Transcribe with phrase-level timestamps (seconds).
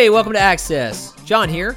[0.00, 1.12] Hey, welcome to Access.
[1.26, 1.76] John here.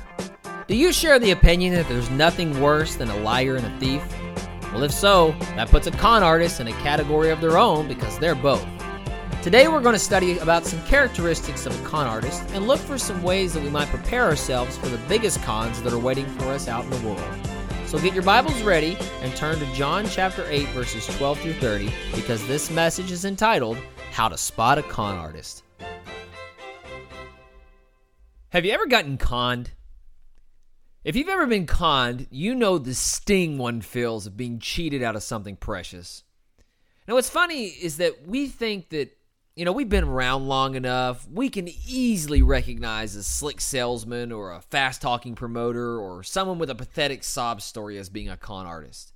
[0.69, 4.01] Do you share the opinion that there's nothing worse than a liar and a thief?
[4.71, 8.17] Well, if so, that puts a con artist in a category of their own because
[8.19, 8.65] they're both.
[9.41, 12.97] Today, we're going to study about some characteristics of a con artist and look for
[12.97, 16.45] some ways that we might prepare ourselves for the biggest cons that are waiting for
[16.45, 17.47] us out in the world.
[17.87, 21.91] So get your Bibles ready and turn to John chapter 8, verses 12 through 30,
[22.15, 23.77] because this message is entitled
[24.13, 25.62] How to Spot a Con Artist.
[28.53, 29.71] Have you ever gotten conned?
[31.03, 35.15] If you've ever been conned, you know the sting one feels of being cheated out
[35.15, 36.23] of something precious.
[37.07, 39.17] Now, what's funny is that we think that,
[39.55, 44.51] you know, we've been around long enough, we can easily recognize a slick salesman or
[44.51, 48.67] a fast talking promoter or someone with a pathetic sob story as being a con
[48.67, 49.13] artist.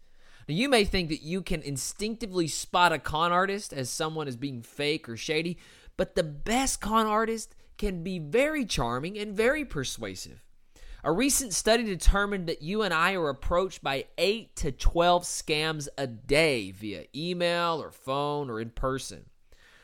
[0.49, 4.35] Now, you may think that you can instinctively spot a con artist as someone as
[4.35, 5.59] being fake or shady,
[5.95, 10.43] but the best con artist can be very charming and very persuasive.
[11.03, 15.87] A recent study determined that you and I are approached by 8 to 12 scams
[15.97, 19.25] a day via email or phone or in person.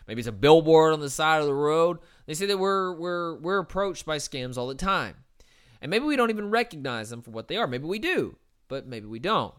[0.08, 2.00] Maybe it's a billboard on the side of the road.
[2.26, 5.16] They say that we're we're we're approached by scams all the time.
[5.82, 7.68] And maybe we don't even recognize them for what they are.
[7.68, 9.54] Maybe we do, but maybe we don't.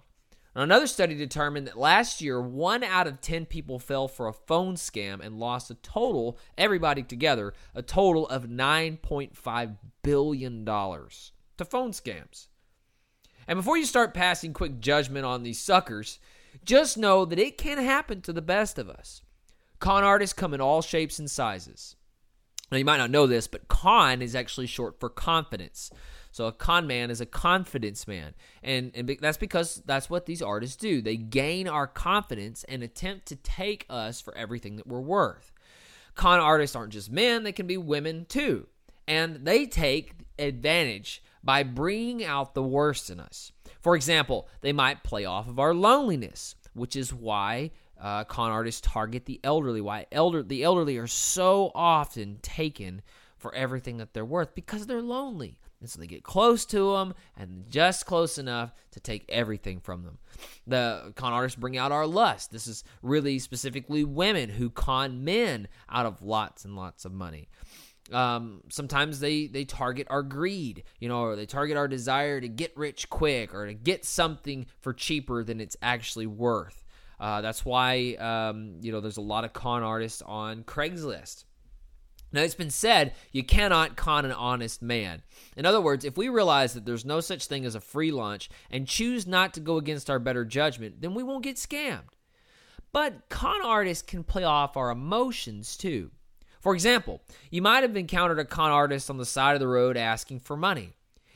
[0.56, 4.76] Another study determined that last year, one out of 10 people fell for a phone
[4.76, 12.46] scam and lost a total, everybody together, a total of $9.5 billion to phone scams.
[13.48, 16.20] And before you start passing quick judgment on these suckers,
[16.64, 19.22] just know that it can happen to the best of us.
[19.80, 21.96] Con artists come in all shapes and sizes.
[22.70, 25.90] Now, you might not know this, but con is actually short for confidence.
[26.34, 28.34] So a con man is a confidence man.
[28.60, 31.00] And, and that's because that's what these artists do.
[31.00, 35.52] They gain our confidence and attempt to take us for everything that we're worth.
[36.16, 38.66] Con artists aren't just men, they can be women too.
[39.06, 43.52] And they take advantage by bringing out the worst in us.
[43.80, 47.70] For example, they might play off of our loneliness, which is why
[48.00, 49.80] uh, con artists target the elderly.
[49.80, 53.02] Why elder the elderly are so often taken
[53.36, 55.60] for everything that they're worth because they're lonely.
[55.80, 60.02] And so they get close to them and just close enough to take everything from
[60.02, 60.18] them.
[60.66, 62.50] The con artists bring out our lust.
[62.50, 67.48] This is really specifically women who con men out of lots and lots of money.
[68.12, 72.48] Um, sometimes they they target our greed, you know, or they target our desire to
[72.48, 76.84] get rich quick or to get something for cheaper than it's actually worth.
[77.18, 81.44] Uh, that's why um, you know there's a lot of con artists on Craigslist.
[82.34, 85.22] Now, it's been said you cannot con an honest man.
[85.56, 88.50] In other words, if we realize that there's no such thing as a free lunch
[88.72, 92.10] and choose not to go against our better judgment, then we won't get scammed.
[92.92, 96.10] But con artists can play off our emotions too.
[96.60, 97.20] For example,
[97.52, 100.56] you might have encountered a con artist on the side of the road asking for
[100.56, 100.90] money.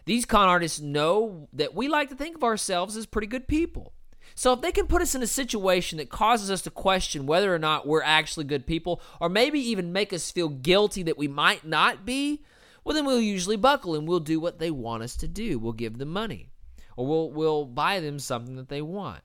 [0.04, 3.92] These con artists know that we like to think of ourselves as pretty good people.
[4.34, 7.54] So if they can put us in a situation that causes us to question whether
[7.54, 11.28] or not we're actually good people, or maybe even make us feel guilty that we
[11.28, 12.42] might not be,
[12.84, 15.58] well then we'll usually buckle and we'll do what they want us to do.
[15.58, 16.50] We'll give them money.
[16.96, 19.22] Or we'll we'll buy them something that they want.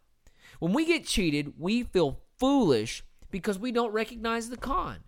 [0.60, 5.00] When we get cheated, we feel foolish because we don't recognize the con.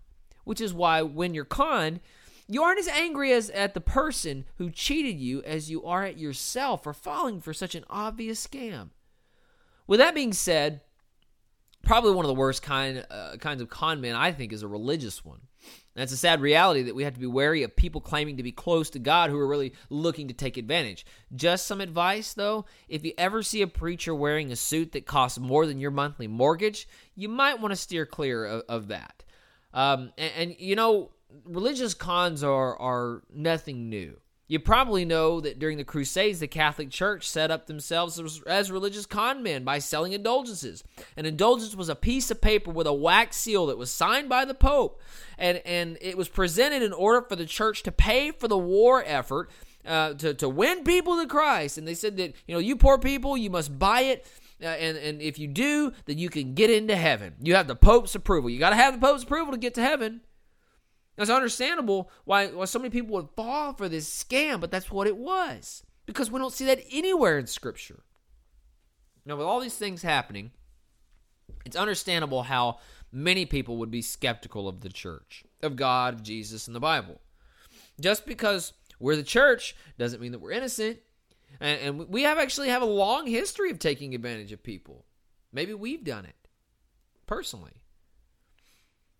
[0.44, 2.00] Which is why when you're conned,
[2.48, 6.18] you aren't as angry as at the person who cheated you as you are at
[6.18, 8.90] yourself for falling for such an obvious scam.
[9.86, 10.80] With that being said,
[11.82, 14.68] probably one of the worst kind uh, kinds of con men I think is a
[14.68, 15.40] religious one.
[15.94, 18.42] And it's a sad reality that we have to be wary of people claiming to
[18.42, 21.06] be close to God who are really looking to take advantage.
[21.34, 25.38] Just some advice though, if you ever see a preacher wearing a suit that costs
[25.38, 29.24] more than your monthly mortgage, you might want to steer clear of, of that.
[29.72, 31.12] Um, and, and you know,
[31.44, 34.18] religious cons are are nothing new.
[34.48, 38.70] You probably know that during the Crusades, the Catholic Church set up themselves as, as,
[38.70, 40.84] religious con men by selling indulgences.
[41.16, 44.44] An indulgence was a piece of paper with a wax seal that was signed by
[44.44, 45.02] the Pope,
[45.36, 49.02] and, and it was presented in order for the church to pay for the war
[49.04, 49.50] effort
[49.84, 51.78] uh, to, to win people to Christ.
[51.78, 54.26] And they said that, you know, you poor people, you must buy it.
[54.62, 57.34] Uh, and, and if you do, then you can get into heaven.
[57.42, 58.48] You have the Pope's approval.
[58.48, 60.22] You got to have the Pope's approval to get to heaven.
[61.18, 65.06] It's understandable why, why so many people would fall for this scam, but that's what
[65.06, 65.82] it was.
[66.04, 68.02] Because we don't see that anywhere in Scripture.
[69.24, 70.52] Now, with all these things happening,
[71.64, 72.78] it's understandable how
[73.10, 77.20] many people would be skeptical of the church, of God, of Jesus, and the Bible.
[78.00, 80.98] Just because we're the church doesn't mean that we're innocent.
[81.60, 85.06] And, and we have actually have a long history of taking advantage of people.
[85.52, 86.36] Maybe we've done it
[87.26, 87.72] personally.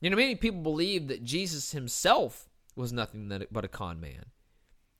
[0.06, 4.26] You know, many people believe that Jesus himself was nothing but a con man.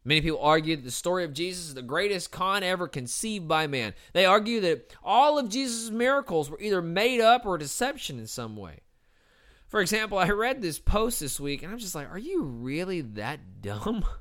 [0.04, 3.68] Many people argue that the story of Jesus is the greatest con ever conceived by
[3.68, 3.94] man.
[4.14, 8.56] They argue that all of Jesus' miracles were either made up or deception in some
[8.56, 8.80] way.
[9.68, 13.02] For example, I read this post this week and I'm just like, are you really
[13.02, 14.04] that dumb?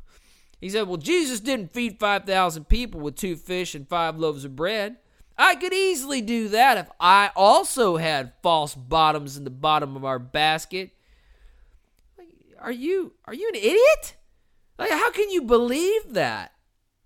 [0.61, 4.55] He said, Well, Jesus didn't feed 5,000 people with two fish and five loaves of
[4.55, 4.97] bread.
[5.37, 10.05] I could easily do that if I also had false bottoms in the bottom of
[10.05, 10.91] our basket.
[12.59, 14.15] Are you are you an idiot?
[14.79, 16.54] Like how can you believe that?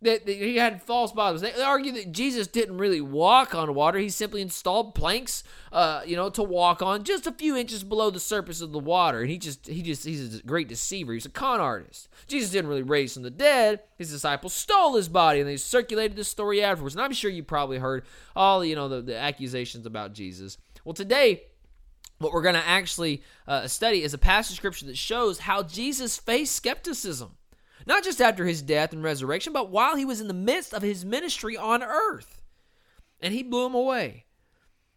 [0.01, 1.41] That, he had false bottoms.
[1.41, 3.99] They, argue that Jesus didn't really walk on water.
[3.99, 5.43] He simply installed planks,
[5.73, 8.79] uh, you know, to walk on just a few inches below the surface of the
[8.79, 9.21] water.
[9.21, 11.13] And he just, he just, he's a great deceiver.
[11.13, 12.07] He's a con artist.
[12.27, 13.81] Jesus didn't really raise from the dead.
[13.97, 16.95] His disciples stole his body, and they circulated the story afterwards.
[16.95, 18.05] And I'm sure you probably heard
[18.35, 20.57] all, you know, the, the accusations about Jesus.
[20.85, 21.43] Well, today
[22.19, 25.63] what we're going to actually uh, study is a passage of scripture that shows how
[25.63, 27.31] Jesus faced skepticism
[27.85, 30.81] not just after his death and resurrection, but while he was in the midst of
[30.81, 32.41] his ministry on earth.
[33.21, 34.25] And he blew him away.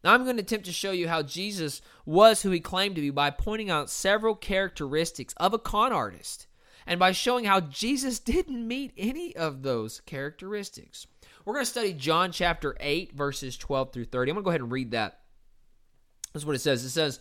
[0.05, 3.01] Now, I'm going to attempt to show you how Jesus was who he claimed to
[3.01, 6.47] be by pointing out several characteristics of a con artist
[6.87, 11.07] and by showing how Jesus didn't meet any of those characteristics.
[11.45, 14.31] We're going to study John chapter 8, verses 12 through 30.
[14.31, 15.21] I'm going to go ahead and read that.
[16.33, 16.85] That's what it says.
[16.85, 17.21] It says,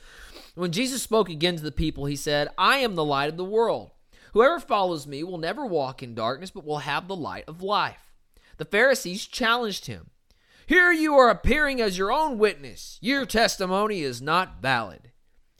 [0.56, 3.44] When Jesus spoke again to the people, he said, I am the light of the
[3.44, 3.92] world.
[4.34, 8.12] Whoever follows me will never walk in darkness, but will have the light of life.
[8.58, 10.10] The Pharisees challenged him.
[10.66, 12.98] Here you are appearing as your own witness.
[13.02, 15.12] Your testimony is not valid.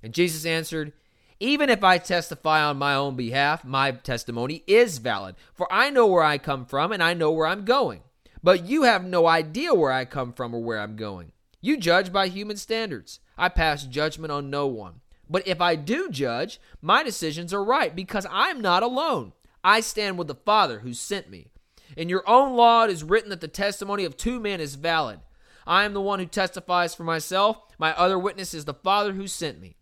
[0.02, 0.94] And Jesus answered,
[1.40, 6.08] Even if I testify on my own behalf, my testimony is valid, for I know
[6.08, 8.02] where I come from and I know where I'm going.
[8.44, 11.32] But you have no idea where I come from or where I'm going.
[11.60, 13.20] You judge by human standards.
[13.38, 15.02] I pass judgment on no one.
[15.32, 19.32] But if I do judge, my decisions are right because I'm not alone.
[19.64, 21.48] I stand with the Father who sent me.
[21.96, 25.22] In your own law, it is written that the testimony of two men is valid.
[25.66, 27.62] I am the one who testifies for myself.
[27.78, 29.78] My other witness is the Father who sent me.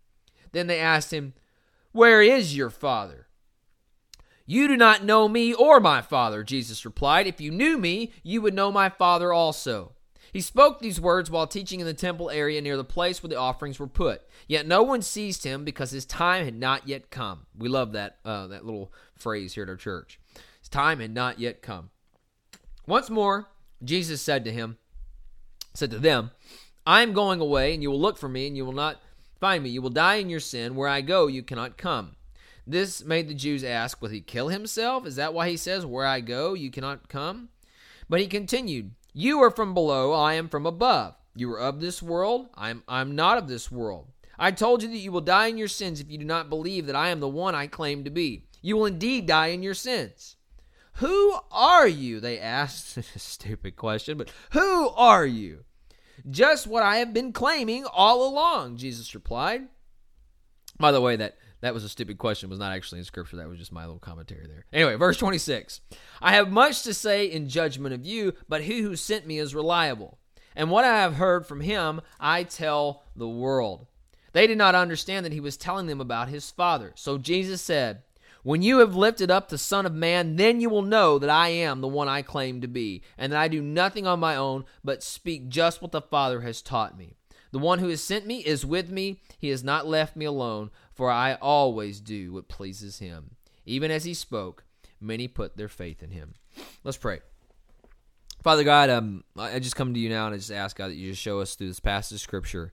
[0.52, 1.34] Then they asked him,
[1.90, 3.26] Where is your Father?
[4.46, 7.26] You do not know me or my Father, Jesus replied.
[7.26, 9.92] If you knew me, you would know my Father also.
[10.32, 13.36] He spoke these words while teaching in the temple area near the place where the
[13.36, 14.22] offerings were put.
[14.46, 17.46] Yet no one seized him because his time had not yet come.
[17.56, 20.20] We love that uh, that little phrase here at our church.
[20.60, 21.90] His time had not yet come.
[22.86, 23.46] Once more,
[23.82, 24.76] Jesus said to him,
[25.74, 26.30] said to them,
[26.86, 29.00] I am going away, and you will look for me, and you will not
[29.38, 29.70] find me.
[29.70, 30.74] You will die in your sin.
[30.74, 32.16] Where I go, you cannot come.
[32.66, 35.06] This made the Jews ask, Will he kill himself?
[35.06, 37.48] Is that why he says, Where I go, you cannot come?
[38.08, 41.14] But he continued, you are from below, I am from above.
[41.34, 44.08] You are of this world, I am, I am not of this world.
[44.38, 46.86] I told you that you will die in your sins if you do not believe
[46.86, 48.46] that I am the one I claim to be.
[48.62, 50.36] You will indeed die in your sins.
[50.94, 52.20] Who are you?
[52.20, 52.98] They asked.
[53.18, 55.64] Stupid question, but who are you?
[56.28, 59.68] Just what I have been claiming all along, Jesus replied.
[60.78, 62.48] By the way, that that was a stupid question.
[62.48, 63.36] It was not actually in scripture.
[63.36, 64.64] That was just my little commentary there.
[64.72, 65.80] Anyway, verse 26.
[66.22, 69.54] I have much to say in judgment of you, but he who sent me is
[69.54, 70.18] reliable.
[70.56, 73.86] And what I have heard from him, I tell the world.
[74.32, 76.92] They did not understand that he was telling them about his Father.
[76.96, 78.02] So Jesus said,
[78.42, 81.48] When you have lifted up the Son of Man, then you will know that I
[81.48, 84.64] am the one I claim to be, and that I do nothing on my own,
[84.84, 87.16] but speak just what the Father has taught me.
[87.52, 89.20] The one who has sent me is with me.
[89.38, 93.36] He has not left me alone, for I always do what pleases him.
[93.66, 94.64] Even as he spoke,
[95.00, 96.34] many put their faith in him.
[96.84, 97.20] Let's pray.
[98.42, 100.96] Father God, um, I just come to you now and I just ask God that
[100.96, 102.72] you just show us through this passage of scripture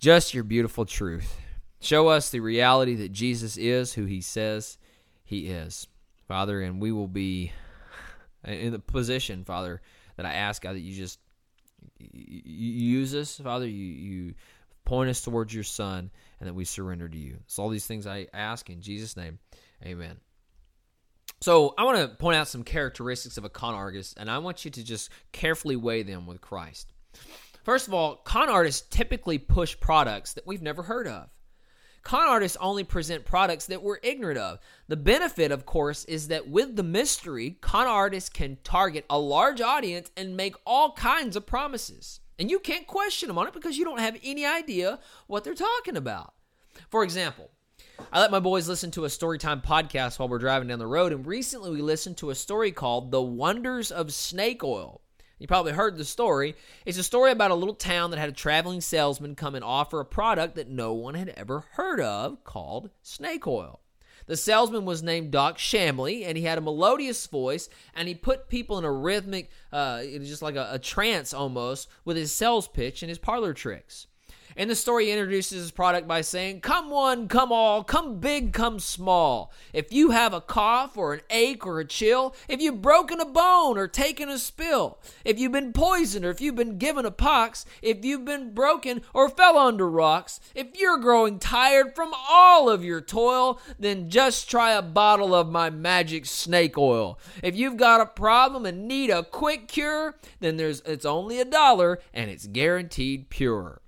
[0.00, 1.36] just your beautiful truth.
[1.80, 4.78] Show us the reality that Jesus is who he says
[5.22, 5.86] he is,
[6.26, 7.52] Father, and we will be
[8.44, 9.82] in the position, Father,
[10.16, 11.18] that I ask God that you just
[12.12, 13.66] use us, Father.
[13.66, 14.34] You you
[14.84, 17.38] point us towards your Son, and that we surrender to you.
[17.46, 19.38] So, all these things I ask in Jesus' name.
[19.84, 20.16] Amen.
[21.40, 24.64] So, I want to point out some characteristics of a con artist, and I want
[24.64, 26.92] you to just carefully weigh them with Christ.
[27.62, 31.28] First of all, con artists typically push products that we've never heard of.
[32.02, 34.58] Con artists only present products that we're ignorant of.
[34.88, 39.60] The benefit, of course, is that with the mystery, con artists can target a large
[39.60, 42.20] audience and make all kinds of promises.
[42.38, 45.54] And you can't question them on it because you don't have any idea what they're
[45.54, 46.32] talking about.
[46.88, 47.50] For example,
[48.12, 51.12] I let my boys listen to a storytime podcast while we're driving down the road,
[51.12, 55.02] and recently we listened to a story called The Wonders of Snake Oil.
[55.40, 56.54] You probably heard the story.
[56.84, 59.98] It's a story about a little town that had a traveling salesman come and offer
[59.98, 63.80] a product that no one had ever heard of called snake oil.
[64.26, 68.50] The salesman was named Doc Shamley, and he had a melodious voice, and he put
[68.50, 73.02] people in a rhythmic, uh, just like a, a trance almost, with his sales pitch
[73.02, 74.06] and his parlor tricks.
[74.56, 78.80] In the story, introduces his product by saying, Come one, come all, come big, come
[78.80, 79.52] small.
[79.72, 83.24] If you have a cough or an ache or a chill, if you've broken a
[83.24, 87.12] bone or taken a spill, if you've been poisoned or if you've been given a
[87.12, 92.68] pox, if you've been broken or fell under rocks, if you're growing tired from all
[92.68, 97.18] of your toil, then just try a bottle of my magic snake oil.
[97.42, 101.44] If you've got a problem and need a quick cure, then there's it's only a
[101.44, 103.80] dollar and it's guaranteed pure.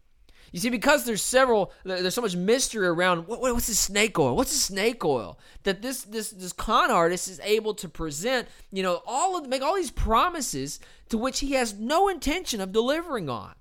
[0.53, 4.37] You see, because there's several, there's so much mystery around what, what's the snake oil?
[4.37, 5.39] What's the snake oil?
[5.63, 9.63] That this this this con artist is able to present, you know, all of make
[9.63, 10.79] all these promises
[11.09, 13.55] to which he has no intention of delivering on.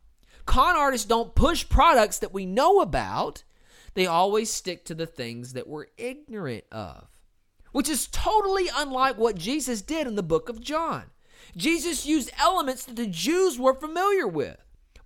[0.45, 3.43] Con artists don't push products that we know about.
[3.93, 7.07] They always stick to the things that we're ignorant of,
[7.71, 11.05] which is totally unlike what Jesus did in the book of John.
[11.55, 14.57] Jesus used elements that the Jews were familiar with.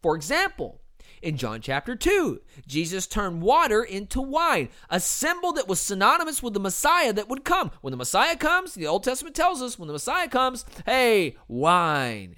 [0.01, 0.81] For example,
[1.25, 2.39] in John chapter 2.
[2.67, 7.43] Jesus turned water into wine, a symbol that was synonymous with the Messiah that would
[7.43, 7.71] come.
[7.81, 12.37] When the Messiah comes, the Old Testament tells us, when the Messiah comes, hey, wine.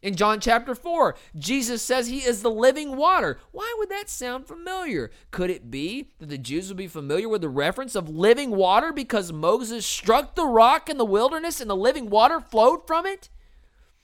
[0.00, 3.38] In John chapter 4, Jesus says he is the living water.
[3.52, 5.10] Why would that sound familiar?
[5.30, 8.92] Could it be that the Jews would be familiar with the reference of living water
[8.92, 13.28] because Moses struck the rock in the wilderness and the living water flowed from it?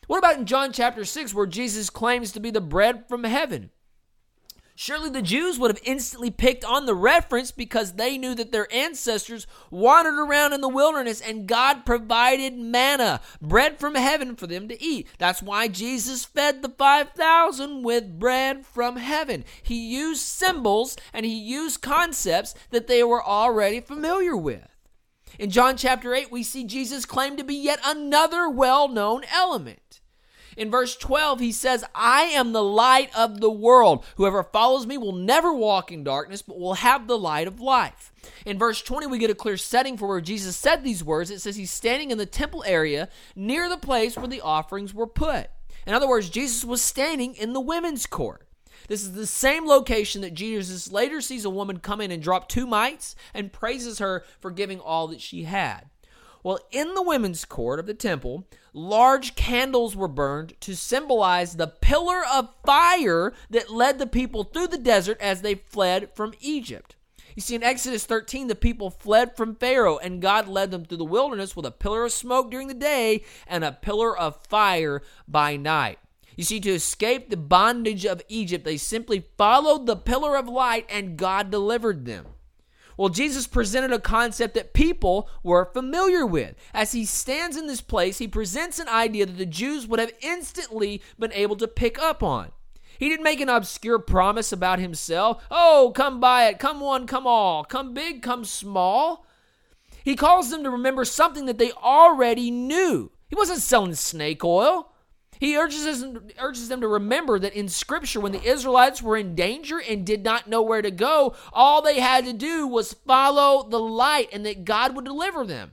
[0.07, 3.71] What about in John chapter 6, where Jesus claims to be the bread from heaven?
[4.81, 8.73] Surely the Jews would have instantly picked on the reference because they knew that their
[8.73, 14.69] ancestors wandered around in the wilderness and God provided manna, bread from heaven for them
[14.69, 15.09] to eat.
[15.19, 19.45] That's why Jesus fed the 5,000 with bread from heaven.
[19.65, 24.63] He used symbols and he used concepts that they were already familiar with.
[25.41, 29.88] In John chapter 8, we see Jesus claim to be yet another well known element.
[30.59, 34.05] In verse 12, he says, I am the light of the world.
[34.17, 38.13] Whoever follows me will never walk in darkness, but will have the light of life.
[38.45, 41.31] In verse 20, we get a clear setting for where Jesus said these words.
[41.31, 45.07] It says he's standing in the temple area near the place where the offerings were
[45.07, 45.49] put.
[45.87, 48.49] In other words, Jesus was standing in the women's court.
[48.89, 52.49] This is the same location that Jesus later sees a woman come in and drop
[52.49, 55.89] two mites and praises her for giving all that she had.
[56.43, 61.67] Well, in the women's court of the temple, large candles were burned to symbolize the
[61.67, 66.95] pillar of fire that led the people through the desert as they fled from Egypt.
[67.35, 70.99] You see, in Exodus 13, the people fled from Pharaoh, and God led them through
[70.99, 75.03] the wilderness with a pillar of smoke during the day and a pillar of fire
[75.29, 75.99] by night.
[76.37, 80.87] You see, to escape the bondage of Egypt, they simply followed the pillar of light,
[80.89, 82.27] and God delivered them.
[82.99, 86.57] Well, Jesus presented a concept that people were familiar with.
[86.75, 90.13] As he stands in this place, he presents an idea that the Jews would have
[90.21, 92.51] instantly been able to pick up on.
[92.99, 95.45] He didn't make an obscure promise about himself.
[95.49, 96.59] Oh, come buy it.
[96.59, 97.63] Come one, come all.
[97.63, 99.25] Come big, come small.
[100.03, 103.13] He calls them to remember something that they already knew.
[103.29, 104.91] He wasn't selling snake oil.
[105.39, 106.05] He urges, us,
[106.39, 110.25] urges them to remember that in Scripture, when the Israelites were in danger and did
[110.25, 114.45] not know where to go, all they had to do was follow the light and
[114.47, 115.73] that God would deliver them.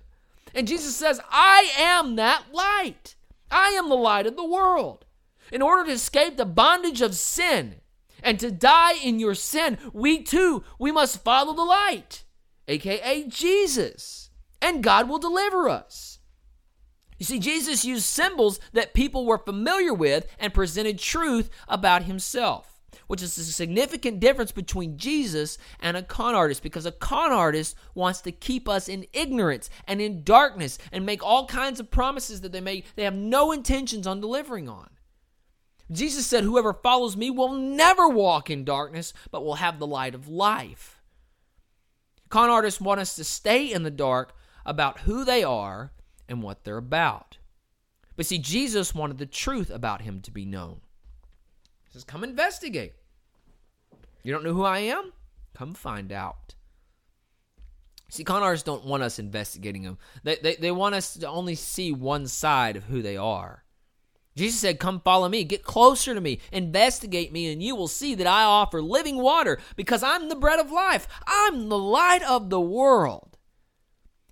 [0.54, 3.16] And Jesus says, I am that light.
[3.52, 5.06] I am the light of the world.
[5.52, 7.76] In order to escape the bondage of sin
[8.24, 12.24] and to die in your sin, we too, we must follow the light,
[12.68, 14.30] aka Jesus,
[14.62, 16.15] and God will deliver us.
[17.18, 22.82] You see, Jesus used symbols that people were familiar with and presented truth about himself,
[23.08, 27.76] which is a significant difference between Jesus and a con artist because a con artist
[27.94, 32.42] wants to keep us in ignorance and in darkness and make all kinds of promises
[32.42, 34.90] that they make they have no intentions on delivering on.
[35.92, 40.16] Jesus said, Whoever follows me will never walk in darkness, but will have the light
[40.16, 41.02] of life.
[42.30, 44.34] Con artists want us to stay in the dark
[44.66, 45.92] about who they are
[46.28, 47.38] and what they're about.
[48.16, 50.82] But see, Jesus wanted the truth about him to be known.
[51.86, 52.94] He says, Come investigate.
[54.24, 55.14] You don't know who I am?
[55.54, 56.56] Come find out.
[58.10, 59.98] See, con artists don't want us investigating them.
[60.24, 63.64] They, they, they want us to only see one side of who they are.
[64.36, 68.16] Jesus said, Come follow me, get closer to me, investigate me, and you will see
[68.16, 71.08] that I offer living water because I'm the bread of life.
[71.28, 73.35] I'm the light of the world.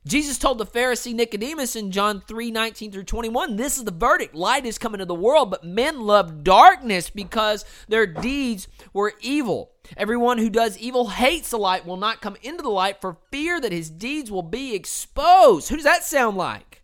[0.05, 4.35] Jesus told the Pharisee Nicodemus in John 3 19 through 21, This is the verdict.
[4.35, 9.71] Light is coming to the world, but men love darkness because their deeds were evil.
[9.95, 13.61] Everyone who does evil hates the light, will not come into the light for fear
[13.61, 15.69] that his deeds will be exposed.
[15.69, 16.81] Who does that sound like?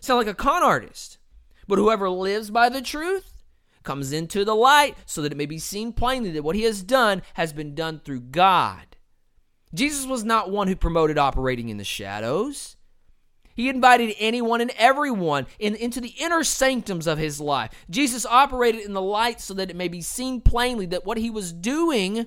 [0.00, 1.18] Sound like a con artist.
[1.68, 3.42] But whoever lives by the truth
[3.82, 6.82] comes into the light so that it may be seen plainly that what he has
[6.82, 8.93] done has been done through God.
[9.74, 12.76] Jesus was not one who promoted operating in the shadows.
[13.54, 17.70] He invited anyone and everyone in, into the inner sanctums of his life.
[17.88, 21.30] Jesus operated in the light so that it may be seen plainly that what he
[21.30, 22.26] was doing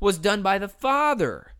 [0.00, 1.54] was done by the Father.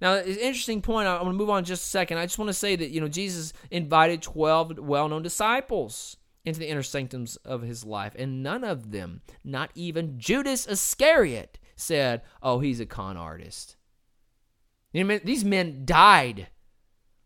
[0.00, 1.08] Now, an interesting point.
[1.08, 2.18] I'm going to move on just a second.
[2.18, 6.60] I just want to say that, you know, Jesus invited 12 well known disciples into
[6.60, 12.22] the inner sanctums of his life, and none of them, not even Judas Iscariot, said,
[12.42, 13.76] oh, he's a con artist.
[14.92, 16.48] You know, these men died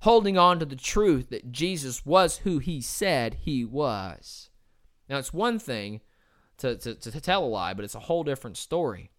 [0.01, 4.51] holding on to the truth that Jesus was who he said he was.
[5.09, 6.01] Now, it's one thing
[6.59, 9.11] to, to, to tell a lie, but it's a whole different story.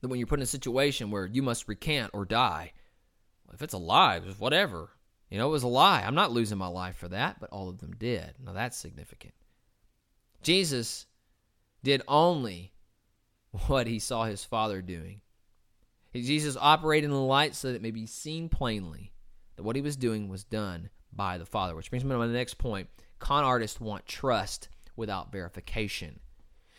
[0.00, 2.72] That when you're put in a situation where you must recant or die,
[3.52, 4.90] if it's a lie, whatever.
[5.28, 6.02] You know, it was a lie.
[6.02, 8.34] I'm not losing my life for that, but all of them did.
[8.44, 9.34] Now, that's significant.
[10.42, 11.06] Jesus
[11.82, 12.72] did only
[13.66, 15.20] what he saw his Father doing.
[16.14, 19.12] Jesus operated in the light so that it may be seen plainly
[19.56, 21.74] that what he was doing was done by the Father.
[21.74, 22.88] Which brings me to my next point.
[23.18, 26.18] Con artists want trust without verification.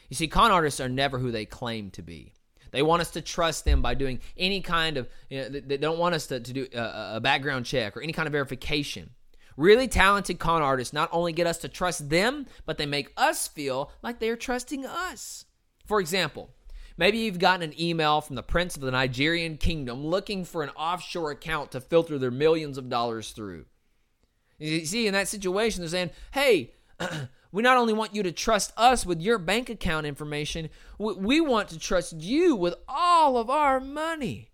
[0.10, 2.34] You see, con artists are never who they claim to be.
[2.72, 6.00] They want us to trust them by doing any kind of, you know, they don't
[6.00, 9.12] want us to, to do a, a background check or any kind of verification.
[9.58, 13.48] Really talented con artists not only get us to trust them, but they make us
[13.48, 15.46] feel like they are trusting us.
[15.86, 16.50] For example,
[16.98, 20.70] Maybe you've gotten an email from the prince of the Nigerian kingdom looking for an
[20.72, 23.66] offshore account to filter their millions of dollars through.
[24.60, 26.74] You see, in that situation, they're saying, hey,
[27.52, 30.70] we not only want you to trust us with your bank account information,
[31.00, 34.52] we want to trust you with all of our money.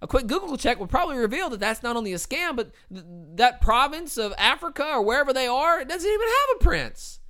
[0.00, 3.04] A quick Google check would probably reveal that that's not only a scam, but th-
[3.36, 7.20] that province of Africa or wherever they are, it doesn't even have a prince.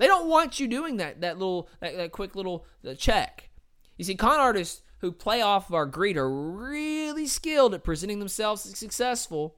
[0.00, 2.64] They don't want you doing that that little that, that quick little
[2.96, 3.50] check.
[3.98, 8.18] You see, con artists who play off of our greed are really skilled at presenting
[8.18, 9.56] themselves as successful,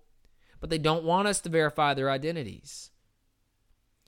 [0.58, 2.90] but they don't want us to verify their identities.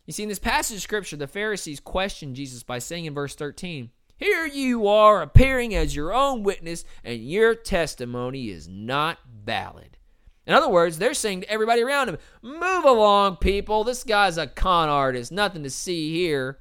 [0.06, 3.36] You see, in this passage of scripture, the Pharisees questioned Jesus by saying in verse
[3.36, 9.93] 13, Here you are appearing as your own witness, and your testimony is not valid.
[10.46, 13.84] In other words, they're saying to everybody around him, Move along, people.
[13.84, 15.32] This guy's a con artist.
[15.32, 16.58] Nothing to see here.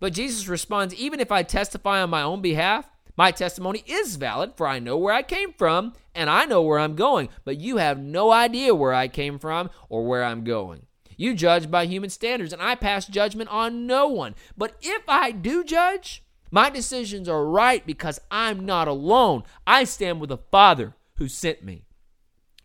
[0.00, 4.54] But Jesus responds, Even if I testify on my own behalf, my testimony is valid,
[4.56, 7.28] for I know where I came from and I know where I'm going.
[7.44, 10.86] But you have no idea where I came from or where I'm going.
[11.16, 14.34] You judge by human standards, and I pass judgment on no one.
[14.56, 19.42] But if I do judge, my decisions are right because I'm not alone.
[19.66, 21.84] I stand with the Father who sent me.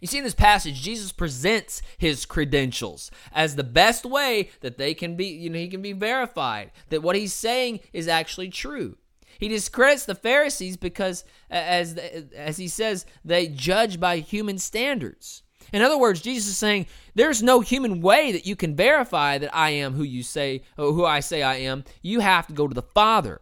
[0.05, 4.93] You see in this passage, Jesus presents his credentials as the best way that they
[4.93, 8.99] can be, you know, he can be verified that what he's saying is actually true.
[9.39, 11.97] He discredits the Pharisees because, as
[12.35, 15.41] as he says, they judge by human standards.
[15.73, 19.55] In other words, Jesus is saying there's no human way that you can verify that
[19.55, 21.83] I am who you say, who I say I am.
[22.03, 23.41] You have to go to the Father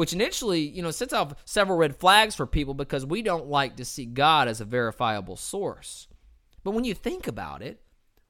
[0.00, 3.76] which initially, you know, sets off several red flags for people because we don't like
[3.76, 6.08] to see God as a verifiable source.
[6.64, 7.82] But when you think about it,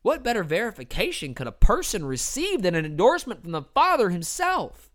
[0.02, 4.90] what better verification could a person receive than an endorsement from the Father himself?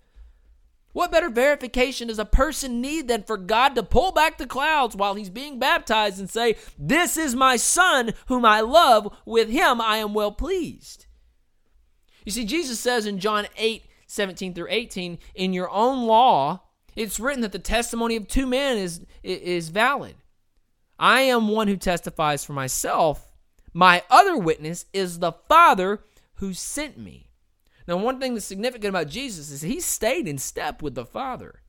[0.91, 4.97] What better verification does a person need than for God to pull back the clouds
[4.97, 9.79] while he's being baptized and say, This is my Son whom I love, with him
[9.79, 11.05] I am well pleased?
[12.25, 16.63] You see, Jesus says in John 8 17 through 18, In your own law,
[16.95, 20.15] it's written that the testimony of two men is, is valid.
[20.97, 23.27] I am one who testifies for myself.
[23.73, 26.01] My other witness is the Father
[26.35, 27.29] who sent me.
[27.87, 31.61] Now, one thing that's significant about Jesus is he stayed in step with the Father.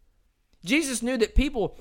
[0.64, 1.76] Jesus knew that people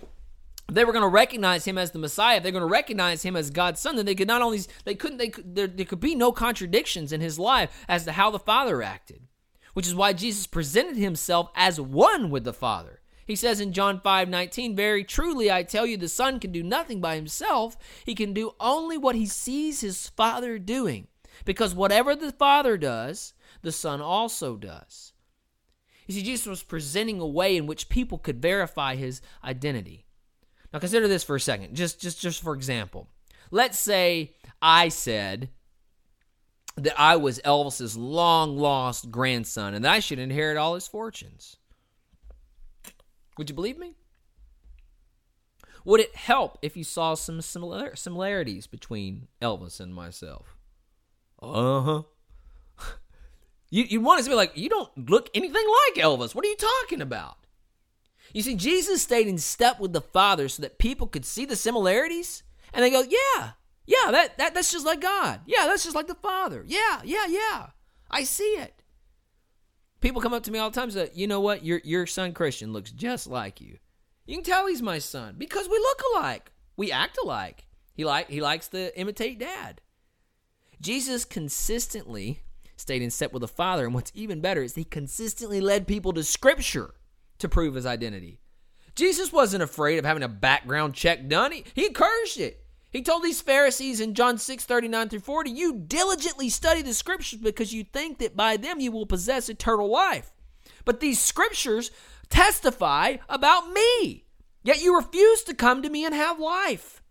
[0.68, 3.52] they were going to recognize him as the Messiah, they're going to recognize him as
[3.52, 6.16] God's son, then they could not only they couldn't they could, there, there could be
[6.16, 9.22] no contradictions in his life as to how the Father acted,
[9.74, 13.00] which is why Jesus presented himself as one with the Father.
[13.26, 16.64] He says in John 5 19, Very truly I tell you, the Son can do
[16.64, 17.76] nothing by himself.
[18.06, 21.08] He can do only what he sees his Father doing.
[21.44, 25.14] Because whatever the Father does, the Son also does.
[26.08, 30.06] You see, Jesus was presenting a way in which people could verify his identity.
[30.72, 33.10] Now consider this for a second, just just just for example.
[33.50, 35.50] let's say I said
[36.78, 41.58] that I was Elvis's long lost grandson and that I should inherit all his fortunes.
[43.38, 43.96] Would you believe me?
[45.84, 50.58] Would it help if you saw some similar similarities between Elvis and myself?
[51.42, 52.02] Uh huh.
[53.72, 56.34] You you want to be like you don't look anything like Elvis.
[56.34, 57.38] What are you talking about?
[58.32, 61.56] You see, Jesus stayed in step with the Father so that people could see the
[61.56, 62.44] similarities,
[62.74, 63.52] and they go, "Yeah,
[63.86, 65.42] yeah, that, that that's just like God.
[65.46, 66.64] Yeah, that's just like the Father.
[66.66, 67.68] Yeah, yeah, yeah.
[68.10, 68.75] I see it."
[70.06, 71.66] People come up to me all the time and say, "You know what?
[71.66, 73.80] Your your son Christian looks just like you."
[74.28, 76.52] You can tell he's my son because we look alike.
[76.78, 77.66] We act alike.
[77.96, 79.82] He like he likes to imitate dad.
[80.80, 82.44] Jesus consistently
[82.78, 86.14] stayed in step with the Father, and what's even better is he consistently led people
[86.14, 86.94] to Scripture
[87.40, 88.40] to prove his identity.
[88.94, 91.52] Jesus wasn't afraid of having a background check done.
[91.52, 92.64] He, he encouraged it.
[92.96, 97.42] He told these Pharisees in John 6 39 through 40, You diligently study the scriptures
[97.42, 100.32] because you think that by them you will possess eternal life.
[100.86, 101.92] But these scriptures
[102.30, 104.24] testify about me.
[104.64, 107.04] Yet you refuse to come to me and have life.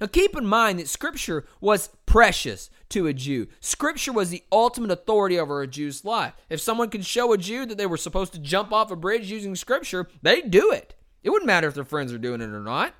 [0.00, 3.48] Now keep in mind that Scripture was precious to a Jew.
[3.58, 6.34] Scripture was the ultimate authority over a Jew's life.
[6.48, 9.28] If someone could show a Jew that they were supposed to jump off a bridge
[9.28, 10.94] using Scripture, they'd do it.
[11.24, 12.94] It wouldn't matter if their friends are doing it or not.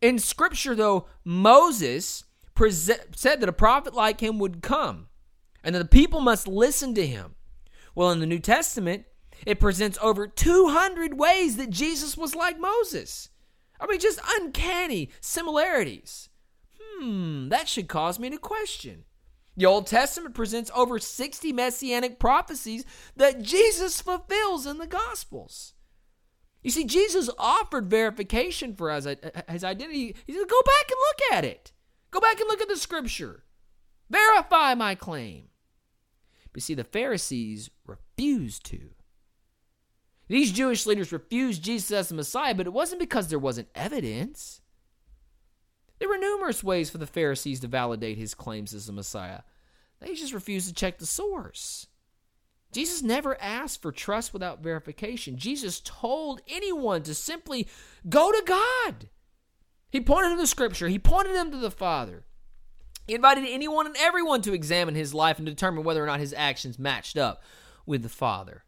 [0.00, 2.24] In Scripture, though, Moses
[2.70, 5.08] said that a prophet like him would come
[5.62, 7.34] and that the people must listen to him.
[7.94, 9.04] Well, in the New Testament,
[9.46, 13.30] it presents over 200 ways that Jesus was like Moses.
[13.78, 16.28] I mean, just uncanny similarities.
[16.78, 19.04] Hmm, that should cause me to question.
[19.56, 22.84] The Old Testament presents over 60 messianic prophecies
[23.16, 25.74] that Jesus fulfills in the Gospels.
[26.62, 30.14] You see, Jesus offered verification for his, uh, uh, his identity.
[30.26, 31.72] He said, Go back and look at it.
[32.10, 33.44] Go back and look at the scripture.
[34.10, 35.44] Verify my claim.
[36.52, 38.90] But see, the Pharisees refused to.
[40.28, 44.60] These Jewish leaders refused Jesus as the Messiah, but it wasn't because there wasn't evidence.
[45.98, 49.40] There were numerous ways for the Pharisees to validate his claims as the Messiah.
[50.00, 51.86] They just refused to check the source.
[52.72, 55.36] Jesus never asked for trust without verification.
[55.36, 57.66] Jesus told anyone to simply
[58.08, 59.08] go to God.
[59.90, 62.24] He pointed to Scripture, he pointed them to the Father.
[63.06, 66.32] He invited anyone and everyone to examine his life and determine whether or not his
[66.36, 67.42] actions matched up
[67.84, 68.64] with the Father.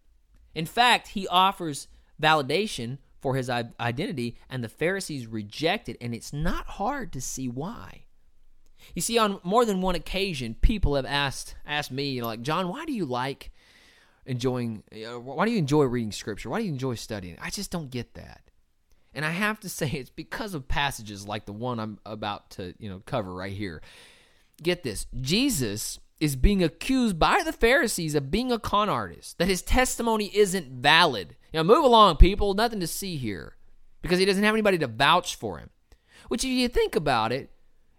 [0.52, 1.86] In fact, he offers
[2.20, 7.48] validation for his identity, and the Pharisees reject it, and it's not hard to see
[7.48, 8.06] why.
[8.96, 12.42] You see, on more than one occasion, people have asked asked me, you know, like
[12.42, 13.52] John, why do you like
[14.26, 14.82] enjoying?
[14.92, 16.50] Why do you enjoy reading Scripture?
[16.50, 17.37] Why do you enjoy studying?
[17.40, 18.42] I just don't get that.
[19.14, 22.74] And I have to say, it's because of passages like the one I'm about to,
[22.78, 23.82] you know, cover right here.
[24.62, 29.48] Get this: Jesus is being accused by the Pharisees of being a con artist, that
[29.48, 31.37] his testimony isn't valid.
[31.52, 33.56] You know, move along, people, nothing to see here.
[34.00, 35.70] Because he doesn't have anybody to vouch for him.
[36.28, 37.50] Which, if you think about it,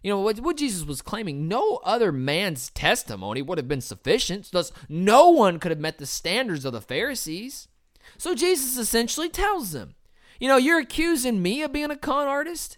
[0.03, 4.49] you know, what, what Jesus was claiming, no other man's testimony would have been sufficient.
[4.51, 7.69] Thus, no one could have met the standards of the Pharisees.
[8.17, 9.95] So Jesus essentially tells them,
[10.39, 12.77] you know, you're accusing me of being a con artist?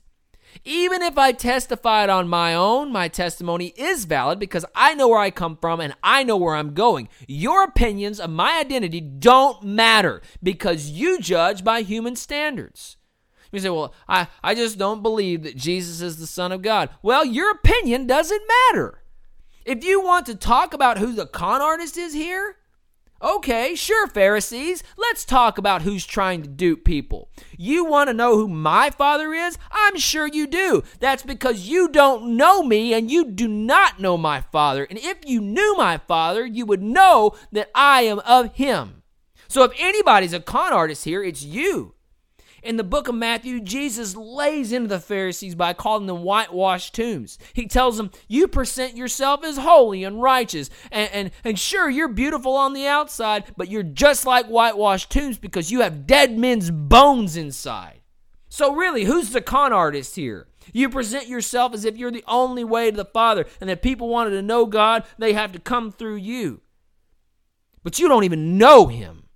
[0.64, 5.20] Even if I testified on my own, my testimony is valid because I know where
[5.20, 7.10] I come from and I know where I'm going.
[7.28, 12.98] Your opinions of my identity don't matter because you judge by human standards.
[13.56, 16.90] You say, well, I, I just don't believe that Jesus is the Son of God.
[17.02, 18.42] Well, your opinion doesn't
[18.72, 19.02] matter.
[19.66, 22.58] If you want to talk about who the con artist is here,
[23.22, 24.84] Okay, sure, Pharisees.
[24.98, 27.30] Let's talk about who's trying to dupe people.
[27.58, 29.58] You want to know who my father is?
[29.72, 30.84] I'm sure you do.
[31.00, 34.84] That's because you don't know me and you do not know my father.
[34.84, 39.02] And if you knew my father, you would know that I am of him.
[39.48, 41.95] So if anybody's a con artist here, it's you.
[42.66, 47.38] In the book of Matthew, Jesus lays into the Pharisees by calling them whitewashed tombs.
[47.54, 52.08] He tells them, You present yourself as holy and righteous, and, and, and sure, you're
[52.08, 56.72] beautiful on the outside, but you're just like whitewashed tombs because you have dead men's
[56.72, 58.02] bones inside.
[58.50, 60.48] So, really, who's the con artist here?
[60.74, 64.10] You present yourself as if you're the only way to the Father, and that people
[64.10, 66.62] wanted to know God, they have to come through you.
[67.84, 69.28] But you don't even know Him.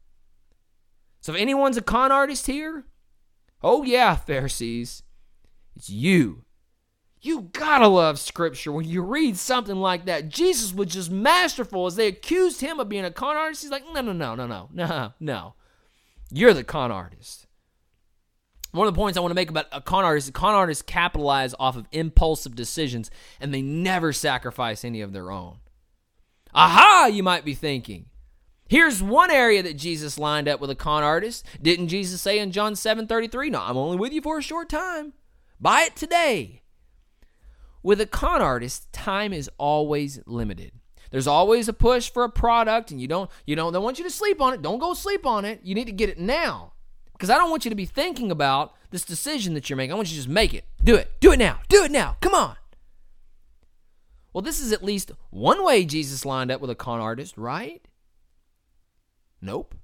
[1.22, 2.86] So, if anyone's a con artist here,
[3.62, 5.04] Oh, yeah, Pharisees,
[5.76, 6.46] it's you.
[7.22, 10.30] You gotta love Scripture when you read something like that.
[10.30, 13.62] Jesus was just masterful as they accused him of being a con artist.
[13.62, 15.54] He's like, no, no, no, no, no, no, no.
[16.32, 17.48] You're the con artist.
[18.72, 21.56] One of the points I want to make about a con artist, con artists capitalize
[21.60, 25.58] off of impulsive decisions and they never sacrifice any of their own.
[26.54, 28.06] Aha, you might be thinking.
[28.70, 31.44] Here's one area that Jesus lined up with a con artist.
[31.60, 34.70] Didn't Jesus say in John 7 33, No, I'm only with you for a short
[34.70, 35.14] time.
[35.60, 36.62] Buy it today.
[37.82, 40.72] With a con artist, time is always limited.
[41.10, 44.06] There's always a push for a product, and you don't you don't they want you
[44.06, 44.62] to sleep on it.
[44.62, 45.62] Don't go sleep on it.
[45.64, 46.74] You need to get it now.
[47.14, 49.94] Because I don't want you to be thinking about this decision that you're making.
[49.94, 50.66] I want you to just make it.
[50.84, 51.12] Do it.
[51.20, 51.60] Do it now.
[51.70, 52.18] Do it now.
[52.22, 52.56] Come on.
[54.32, 57.82] Well, this is at least one way Jesus lined up with a con artist, right?
[59.42, 59.76] Nope.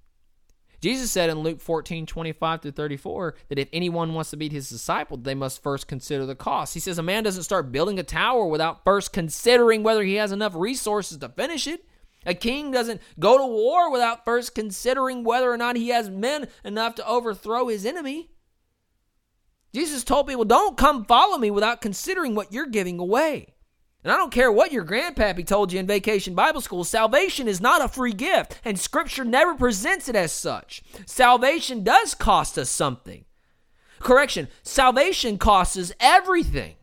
[0.81, 4.69] Jesus said in Luke 14, 25 through 34, that if anyone wants to be his
[4.69, 6.73] disciple, they must first consider the cost.
[6.73, 10.31] He says a man doesn't start building a tower without first considering whether he has
[10.31, 11.85] enough resources to finish it.
[12.25, 16.47] A king doesn't go to war without first considering whether or not he has men
[16.63, 18.29] enough to overthrow his enemy.
[19.73, 23.54] Jesus told people, Don't come follow me without considering what you're giving away.
[24.05, 27.59] And I don't care what your grandpappy told you in vacation Bible school, salvation is
[27.59, 30.83] not a free gift, and Scripture never presents it as such.
[31.07, 33.25] Salvation does cost us something.
[33.99, 36.75] Correction, salvation costs us everything.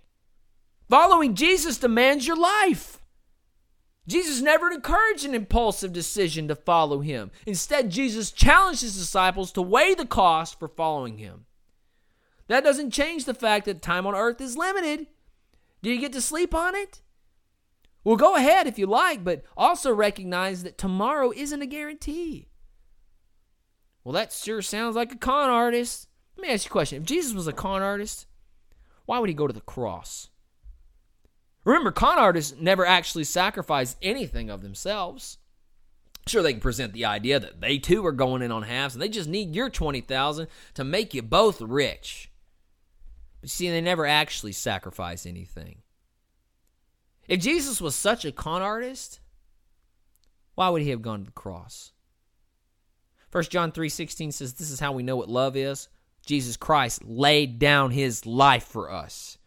[0.90, 3.00] Following Jesus demands your life.
[4.08, 7.30] Jesus never encouraged an impulsive decision to follow him.
[7.46, 11.46] Instead, Jesus challenged his disciples to weigh the cost for following him.
[12.48, 15.06] That doesn't change the fact that time on earth is limited.
[15.82, 17.00] Do you get to sleep on it?
[18.04, 22.48] Well, go ahead if you like, but also recognize that tomorrow isn't a guarantee.
[24.02, 26.08] Well, that sure sounds like a con artist.
[26.36, 27.02] Let me ask you a question.
[27.02, 28.26] If Jesus was a con artist,
[29.06, 30.30] why would he go to the cross?
[31.64, 35.38] Remember, con artists never actually sacrifice anything of themselves.
[36.26, 39.02] Sure, they can present the idea that they too are going in on halves and
[39.02, 42.30] they just need your 20,000 to make you both rich.
[43.40, 45.82] But you see, they never actually sacrifice anything.
[47.32, 49.20] If Jesus was such a con artist,
[50.54, 51.92] why would he have gone to the cross?
[53.30, 55.88] 1 John 3:16 says this is how we know what love is.
[56.26, 59.38] Jesus Christ laid down his life for us.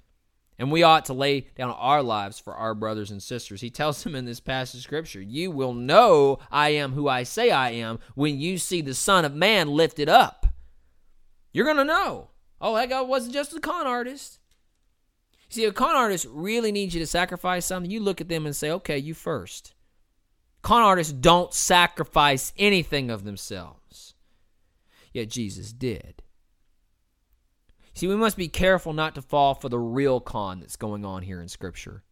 [0.57, 3.61] And we ought to lay down our lives for our brothers and sisters.
[3.61, 7.21] He tells them in this passage of scripture, You will know I am who I
[7.21, 10.47] say I am when you see the Son of Man lifted up.
[11.53, 12.31] You're going to know.
[12.59, 14.39] Oh, that guy wasn't just a con artist.
[15.49, 17.91] See, a con artist really needs you to sacrifice something.
[17.91, 19.73] You look at them and say, okay, you first.
[20.61, 24.15] Con artists don't sacrifice anything of themselves.
[25.13, 26.23] Yet Jesus did.
[27.93, 31.23] See, we must be careful not to fall for the real con that's going on
[31.23, 32.03] here in Scripture.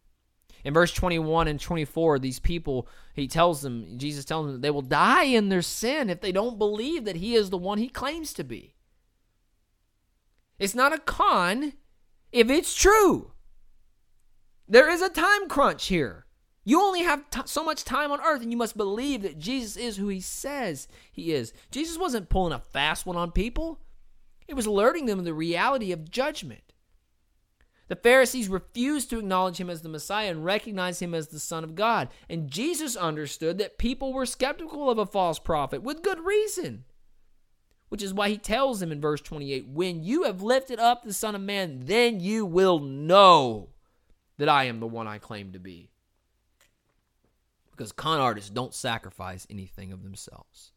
[0.64, 4.72] In verse 21 and 24, these people, he tells them, Jesus tells them that they
[4.72, 7.90] will die in their sin if they don't believe that he is the one he
[7.90, 8.76] claims to be.
[10.58, 11.74] It's not a con
[12.34, 13.32] if it's true.
[14.68, 16.26] There is a time crunch here.
[16.66, 19.78] You only have t- so much time on earth, and you must believe that Jesus
[19.78, 21.54] is who he says he is.
[21.72, 23.80] Jesus wasn't pulling a fast one on people,
[24.48, 26.74] he was alerting them to the reality of judgment.
[27.88, 31.64] The Pharisees refused to acknowledge him as the Messiah and recognize him as the Son
[31.64, 32.10] of God.
[32.30, 36.86] And Jesus understood that people were skeptical of a false prophet with good reason.
[37.94, 41.14] Which is why he tells them in verse 28 When you have lifted up the
[41.14, 43.70] Son of Man, then you will know
[44.40, 45.92] that I am the one I claim to be.
[47.70, 50.72] Because con artists don't sacrifice anything of themselves.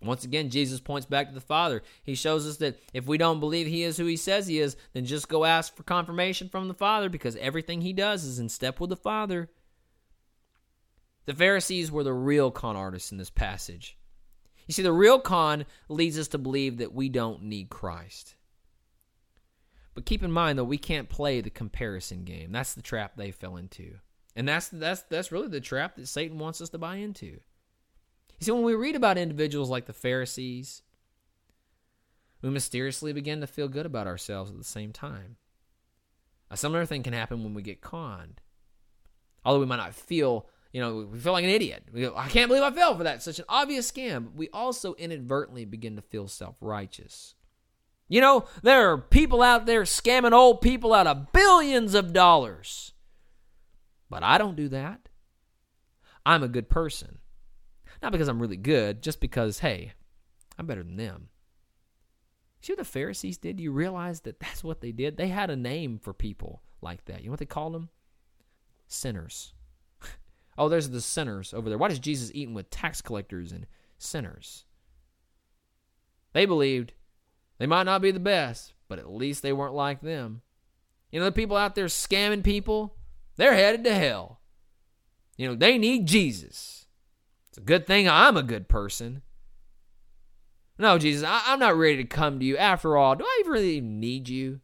[0.00, 1.82] Once again, Jesus points back to the Father.
[2.04, 4.76] He shows us that if we don't believe He is who He says He is,
[4.92, 8.48] then just go ask for confirmation from the Father because everything He does is in
[8.48, 9.50] step with the Father.
[11.26, 13.98] The Pharisees were the real con artists in this passage.
[14.66, 18.34] You see, the real con leads us to believe that we don't need Christ.
[19.94, 22.52] But keep in mind though, we can't play the comparison game.
[22.52, 23.94] That's the trap they fell into.
[24.36, 27.26] And that's that's that's really the trap that Satan wants us to buy into.
[27.26, 27.40] You
[28.40, 30.82] see, when we read about individuals like the Pharisees,
[32.42, 35.36] we mysteriously begin to feel good about ourselves at the same time.
[36.50, 38.40] A similar thing can happen when we get conned.
[39.44, 41.84] Although we might not feel, you know, we feel like an idiot.
[41.92, 43.22] We go, I can't believe I fell for that.
[43.22, 44.34] Such an obvious scam.
[44.34, 47.36] We also inadvertently begin to feel self righteous.
[48.08, 52.92] You know, there are people out there scamming old people out of billions of dollars.
[54.10, 55.08] But I don't do that.
[56.26, 57.18] I'm a good person.
[58.02, 59.92] Not because I'm really good, just because, hey,
[60.58, 61.28] I'm better than them.
[62.62, 63.58] See what the Pharisees did?
[63.58, 65.16] Do you realize that that's what they did?
[65.16, 67.20] They had a name for people like that.
[67.20, 67.90] You know what they called them?
[68.88, 69.54] Sinners.
[70.56, 71.78] Oh, there's the sinners over there.
[71.78, 73.66] Why does Jesus eating with tax collectors and
[73.98, 74.64] sinners?
[76.32, 76.92] They believed
[77.58, 80.42] They might not be the best, but at least they weren't like them.
[81.10, 82.96] You know, the people out there scamming people,
[83.36, 84.40] they're headed to hell.
[85.36, 86.86] You know, they need Jesus.
[87.48, 89.22] It's a good thing I'm a good person.
[90.76, 92.56] No, Jesus, I, am not ready to come to you.
[92.56, 94.60] After all, do I really need you?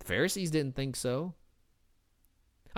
[0.00, 1.34] The Pharisees didn't think so.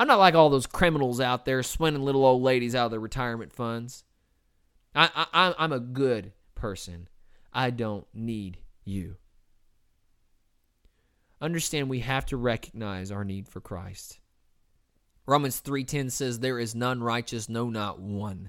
[0.01, 2.99] I'm not like all those criminals out there swindling little old ladies out of their
[2.99, 4.03] retirement funds.
[4.95, 7.07] I, I, I'm a good person.
[7.53, 9.17] I don't need you.
[11.39, 14.21] Understand we have to recognize our need for Christ.
[15.27, 18.49] Romans 3:10 says there is none righteous no not one.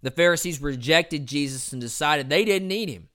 [0.00, 3.10] The Pharisees rejected Jesus and decided they didn't need him.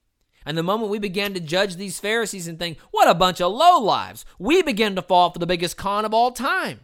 [0.45, 3.51] And the moment we began to judge these Pharisees and think, what a bunch of
[3.51, 6.81] low lives, we begin to fall for the biggest con of all time.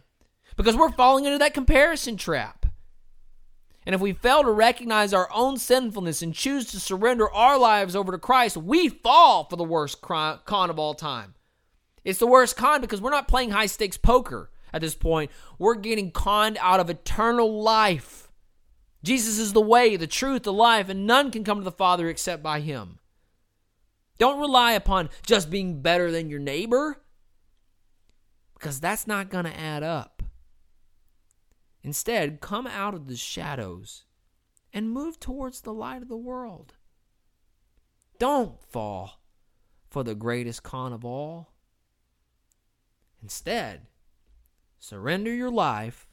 [0.60, 2.66] Because we're falling into that comparison trap.
[3.86, 7.96] And if we fail to recognize our own sinfulness and choose to surrender our lives
[7.96, 11.32] over to Christ, we fall for the worst con of all time.
[12.04, 15.30] It's the worst con because we're not playing high stakes poker at this point.
[15.58, 18.28] We're getting conned out of eternal life.
[19.02, 22.06] Jesus is the way, the truth, the life, and none can come to the Father
[22.06, 22.98] except by Him.
[24.18, 27.00] Don't rely upon just being better than your neighbor
[28.52, 30.19] because that's not going to add up.
[31.82, 34.04] Instead, come out of the shadows
[34.72, 36.74] and move towards the light of the world.
[38.18, 39.22] Don't fall
[39.88, 41.52] for the greatest con of all.
[43.22, 43.86] Instead,
[44.78, 46.06] surrender your life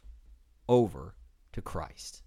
[0.67, 1.15] over
[1.53, 2.23] to Christ.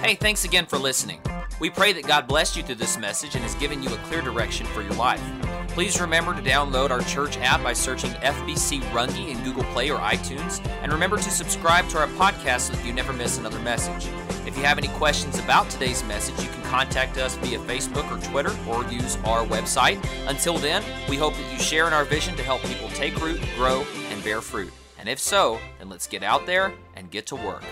[0.00, 1.20] Hey, thanks again for listening.
[1.60, 4.20] We pray that God blessed you through this message and has given you a clear
[4.20, 5.22] direction for your life.
[5.74, 9.98] Please remember to download our church app by searching FBC Runge in Google Play or
[9.98, 14.08] iTunes, and remember to subscribe to our podcast so that you never miss another message.
[14.46, 18.24] If you have any questions about today's message, you can contact us via Facebook or
[18.30, 19.98] Twitter or use our website.
[20.28, 23.40] Until then, we hope that you share in our vision to help people take root,
[23.56, 24.72] grow, and bear fruit.
[24.96, 27.64] And if so, then let's get out there and get to work.